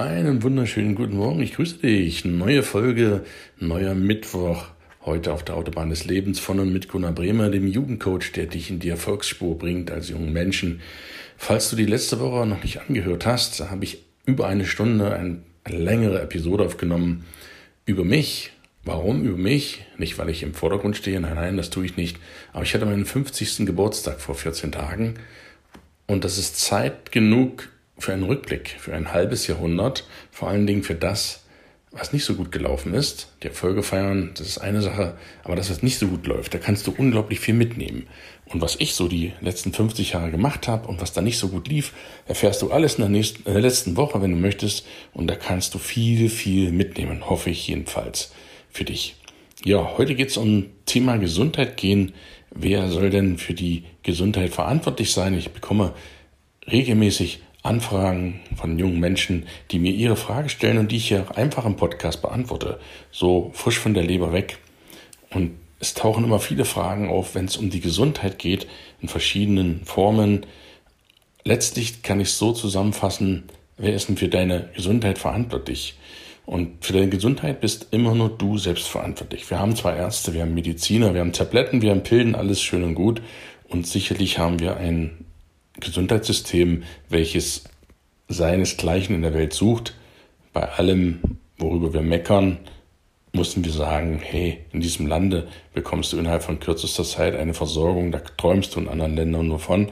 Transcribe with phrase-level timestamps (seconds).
[0.00, 1.42] Einen wunderschönen guten Morgen.
[1.42, 2.24] Ich grüße dich.
[2.24, 3.22] Neue Folge,
[3.58, 4.68] neuer Mittwoch.
[5.04, 8.70] Heute auf der Autobahn des Lebens von und mit Gunnar Bremer, dem Jugendcoach, der dich
[8.70, 10.80] in die Erfolgsspur bringt als jungen Menschen.
[11.36, 15.42] Falls du die letzte Woche noch nicht angehört hast, habe ich über eine Stunde eine
[15.68, 17.26] längere Episode aufgenommen
[17.84, 18.52] über mich.
[18.84, 19.84] Warum über mich?
[19.98, 21.20] Nicht, weil ich im Vordergrund stehe.
[21.20, 22.16] Nein, nein, das tue ich nicht.
[22.54, 23.66] Aber ich hatte meinen 50.
[23.66, 25.16] Geburtstag vor 14 Tagen.
[26.06, 27.68] Und das ist Zeit genug,
[28.00, 31.44] für einen Rückblick, für ein halbes Jahrhundert, vor allen Dingen für das,
[31.92, 33.28] was nicht so gut gelaufen ist.
[33.42, 36.58] Die Erfolge feiern, das ist eine Sache, aber das, was nicht so gut läuft, da
[36.58, 38.06] kannst du unglaublich viel mitnehmen.
[38.46, 41.48] Und was ich so die letzten 50 Jahre gemacht habe und was da nicht so
[41.48, 41.92] gut lief,
[42.26, 44.86] erfährst du alles in der, nächsten, in der letzten Woche, wenn du möchtest.
[45.12, 48.32] Und da kannst du viel, viel mitnehmen, hoffe ich jedenfalls
[48.70, 49.16] für dich.
[49.64, 52.12] Ja, heute geht es um Thema Gesundheit gehen.
[52.50, 55.36] Wer soll denn für die Gesundheit verantwortlich sein?
[55.36, 55.94] Ich bekomme
[56.70, 61.66] regelmäßig Anfragen von jungen Menschen, die mir ihre Frage stellen und die ich hier einfach
[61.66, 62.80] im Podcast beantworte.
[63.10, 64.58] So frisch von der Leber weg.
[65.30, 68.66] Und es tauchen immer viele Fragen auf, wenn es um die Gesundheit geht,
[69.00, 70.46] in verschiedenen Formen.
[71.44, 73.44] Letztlich kann ich es so zusammenfassen,
[73.76, 75.96] wer ist denn für deine Gesundheit verantwortlich?
[76.46, 79.48] Und für deine Gesundheit bist immer nur du selbst verantwortlich.
[79.50, 82.82] Wir haben zwar Ärzte, wir haben Mediziner, wir haben Tabletten, wir haben Pillen, alles schön
[82.82, 83.22] und gut.
[83.68, 85.24] Und sicherlich haben wir ein
[85.80, 87.64] Gesundheitssystem, welches
[88.28, 89.94] seinesgleichen in der Welt sucht.
[90.52, 92.58] Bei allem, worüber wir meckern,
[93.32, 98.12] mussten wir sagen, hey, in diesem Lande bekommst du innerhalb von kürzester Zeit eine Versorgung,
[98.12, 99.90] da träumst du in anderen Ländern nur von.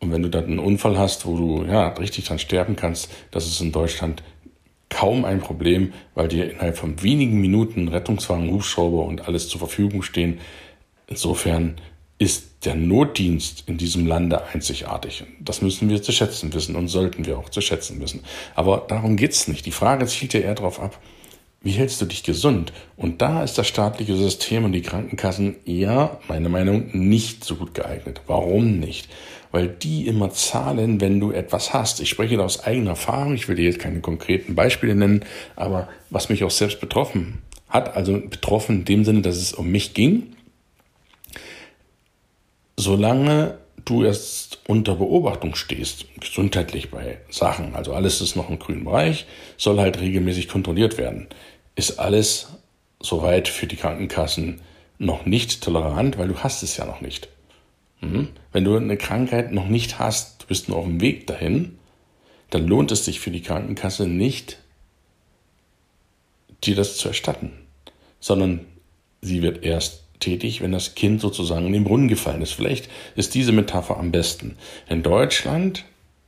[0.00, 3.46] Und wenn du dann einen Unfall hast, wo du ja richtig dran sterben kannst, das
[3.46, 4.22] ist in Deutschland
[4.88, 10.02] kaum ein Problem, weil dir innerhalb von wenigen Minuten Rettungswagen, Hubschrauber und alles zur Verfügung
[10.02, 10.38] stehen.
[11.06, 11.76] Insofern
[12.22, 15.24] ist der Notdienst in diesem Lande einzigartig.
[15.40, 18.20] Das müssen wir zu schätzen wissen und sollten wir auch zu schätzen wissen.
[18.54, 19.66] Aber darum geht's nicht.
[19.66, 21.00] Die Frage zielt ja eher darauf ab,
[21.64, 22.72] wie hältst du dich gesund?
[22.96, 27.74] Und da ist das staatliche System und die Krankenkassen ja, meine Meinung, nicht so gut
[27.74, 28.20] geeignet.
[28.26, 29.08] Warum nicht?
[29.50, 32.00] Weil die immer zahlen, wenn du etwas hast.
[32.00, 33.34] Ich spreche da aus eigener Erfahrung.
[33.34, 35.24] Ich will dir jetzt keine konkreten Beispiele nennen,
[35.56, 39.70] aber was mich auch selbst betroffen hat, also betroffen in dem Sinne, dass es um
[39.70, 40.34] mich ging,
[42.82, 48.84] solange du erst unter Beobachtung stehst, gesundheitlich bei Sachen, also alles ist noch im grünen
[48.84, 49.26] Bereich,
[49.56, 51.28] soll halt regelmäßig kontrolliert werden.
[51.74, 52.48] Ist alles
[53.00, 54.60] soweit für die Krankenkassen
[54.98, 57.28] noch nicht tolerant, weil du hast es ja noch nicht.
[58.00, 58.28] Mhm.
[58.52, 61.78] Wenn du eine Krankheit noch nicht hast, du bist nur auf dem Weg dahin,
[62.50, 64.58] dann lohnt es sich für die Krankenkasse nicht,
[66.62, 67.52] dir das zu erstatten,
[68.20, 68.66] sondern
[69.20, 72.52] sie wird erst tätig, wenn das Kind sozusagen in den Brunnen gefallen ist.
[72.52, 74.56] Vielleicht ist diese Metapher am besten.
[74.88, 75.84] In Deutschland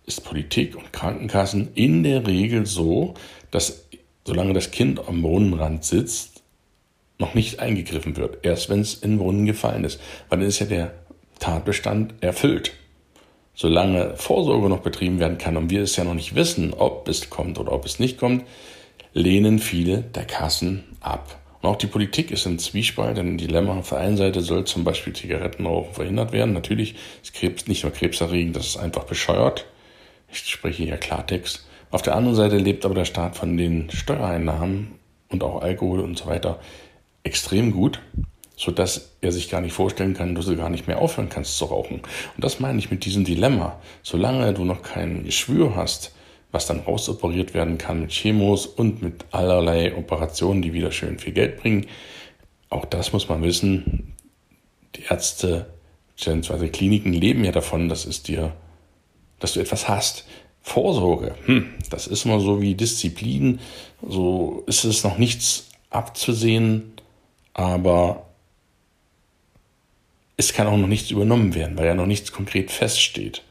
[0.07, 3.15] ist Politik und Krankenkassen in der Regel so,
[3.51, 3.87] dass
[4.27, 6.43] solange das Kind am Brunnenrand sitzt,
[7.19, 8.45] noch nicht eingegriffen wird.
[8.45, 10.01] Erst wenn es in den Brunnen gefallen ist.
[10.29, 10.95] Weil dann ist ja der
[11.39, 12.73] Tatbestand erfüllt.
[13.55, 17.31] Solange Vorsorge noch betrieben werden kann und wir es ja noch nicht wissen, ob es
[17.31, 18.45] kommt oder ob es nicht kommt,
[19.13, 21.39] lehnen viele der Kassen ab.
[21.65, 23.79] Und auch die Politik ist im Zwiespalt, ein Dilemma.
[23.79, 26.53] Auf der einen Seite soll zum Beispiel Zigarettenrauchen verhindert werden.
[26.53, 29.65] Natürlich ist Krebs nicht nur krebserregend, das ist einfach bescheuert.
[30.31, 31.67] Ich spreche hier Klartext.
[31.91, 34.99] Auf der anderen Seite lebt aber der Staat von den Steuereinnahmen
[35.31, 36.61] und auch Alkohol und so weiter
[37.23, 38.03] extrem gut,
[38.59, 41.65] sodass er sich gar nicht vorstellen kann, dass du gar nicht mehr aufhören kannst zu
[41.65, 42.03] rauchen.
[42.37, 43.81] Und das meine ich mit diesem Dilemma.
[44.03, 46.15] Solange du noch kein Geschwür hast,
[46.55, 51.33] was dann rausoperiert werden kann mit Chemos und mit allerlei Operationen, die wieder schön viel
[51.33, 51.87] Geld bringen.
[52.71, 54.15] Auch das muss man wissen.
[54.95, 55.67] Die Ärzte
[56.17, 56.69] bzw.
[56.69, 58.55] Kliniken leben ja davon, dass es dir,
[59.41, 60.27] dass du etwas hast.
[60.63, 63.59] Vorsorge, hm, das ist immer so wie Disziplin.
[64.01, 66.93] So ist es noch nichts abzusehen,
[67.53, 68.27] aber
[70.37, 73.43] es kann auch noch nichts übernommen werden, weil ja noch nichts konkret feststeht.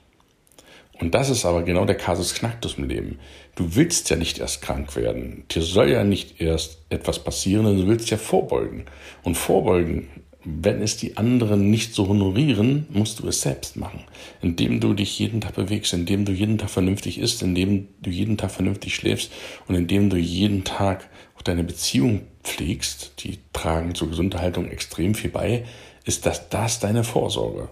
[0.99, 3.19] Und das ist aber genau der Kasus Knacktus im Leben.
[3.55, 5.43] Du willst ja nicht erst krank werden.
[5.51, 8.85] Dir soll ja nicht erst etwas passieren, du willst ja vorbeugen.
[9.23, 10.07] Und vorbeugen,
[10.45, 14.03] wenn es die anderen nicht so honorieren, musst du es selbst machen.
[14.41, 18.37] Indem du dich jeden Tag bewegst, indem du jeden Tag vernünftig isst, indem du jeden
[18.37, 19.31] Tag vernünftig schläfst
[19.67, 25.31] und indem du jeden Tag auch deine Beziehung pflegst, die tragen zur Gesunderhaltung extrem viel
[25.31, 25.65] bei,
[26.03, 27.69] ist das das deine Vorsorge.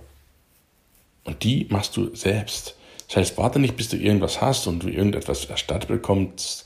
[1.26, 2.76] Und die machst du selbst.
[3.12, 6.66] Das heißt, warte nicht, bis du irgendwas hast und du irgendetwas erstattet bekommst.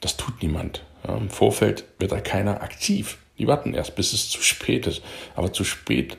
[0.00, 0.82] Das tut niemand.
[1.06, 3.18] Ja, Im Vorfeld wird da keiner aktiv.
[3.38, 5.02] Die warten erst, bis es zu spät ist.
[5.36, 6.16] Aber zu spät,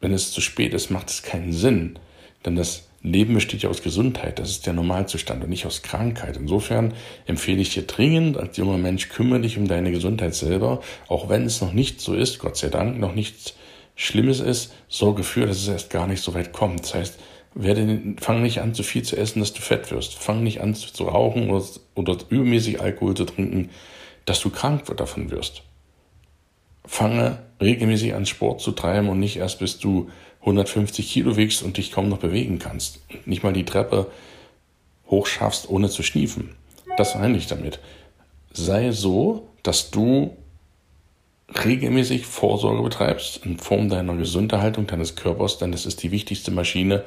[0.00, 1.96] wenn es zu spät ist, macht es keinen Sinn.
[2.44, 6.36] Denn das Leben besteht ja aus Gesundheit, das ist der Normalzustand und nicht aus Krankheit.
[6.36, 6.94] Insofern
[7.26, 11.44] empfehle ich dir dringend als junger Mensch, kümmere dich um deine Gesundheit selber, auch wenn
[11.44, 13.54] es noch nicht so ist, Gott sei Dank, noch nichts
[13.94, 16.80] Schlimmes ist, sorge für, dass es erst gar nicht so weit kommt.
[16.80, 17.18] Das heißt,
[17.54, 20.14] werde, fang nicht an, zu viel zu essen, dass du fett wirst.
[20.14, 21.64] Fang nicht an zu rauchen oder,
[21.94, 23.70] oder übermäßig Alkohol zu trinken,
[24.24, 25.62] dass du krank davon wirst.
[26.84, 30.10] Fange regelmäßig an Sport zu treiben und nicht erst bis du
[30.40, 33.00] 150 Kilo wiegst und dich kaum noch bewegen kannst.
[33.26, 34.10] Nicht mal die Treppe
[35.08, 36.56] hochschaffst, ohne zu schniefen.
[36.96, 37.80] Das meine ich damit.
[38.52, 40.36] Sei so, dass du
[41.64, 47.04] regelmäßig Vorsorge betreibst in Form deiner Gesunderhaltung deines Körpers, denn das ist die wichtigste Maschine,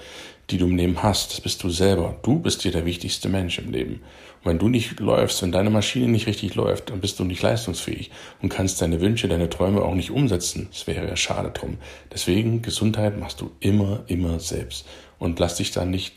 [0.49, 1.31] die du im Leben hast.
[1.31, 2.17] Das bist du selber.
[2.21, 4.01] Du bist dir der wichtigste Mensch im Leben.
[4.43, 7.41] Und wenn du nicht läufst, wenn deine Maschine nicht richtig läuft, dann bist du nicht
[7.41, 8.11] leistungsfähig
[8.41, 10.67] und kannst deine Wünsche, deine Träume auch nicht umsetzen.
[10.71, 11.77] Das wäre ja schade drum.
[12.11, 14.85] Deswegen Gesundheit machst du immer, immer selbst.
[15.19, 16.15] Und lass dich dann nicht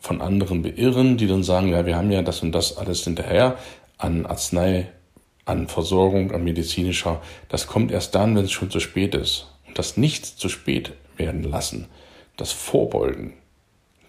[0.00, 3.58] von anderen beirren, die dann sagen, ja, wir haben ja das und das alles hinterher
[3.98, 4.88] an Arznei
[5.46, 9.46] an Versorgung, an medizinischer, das kommt erst dann, wenn es schon zu spät ist.
[9.66, 11.86] Und das Nichts zu spät werden lassen,
[12.36, 13.32] das Vorbeugen,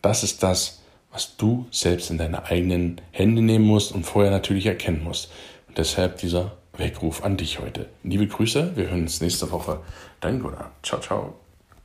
[0.01, 0.81] das ist das,
[1.12, 5.31] was du selbst in deine eigenen Hände nehmen musst und vorher natürlich erkennen musst.
[5.68, 7.88] Und deshalb dieser Weckruf an dich heute.
[8.04, 9.80] Liebe Grüße, wir hören uns nächste Woche.
[10.19, 10.72] Dein Gunnar.
[10.83, 11.46] Ciao, ciao.